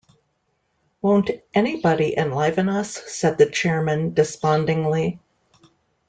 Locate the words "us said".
2.69-3.37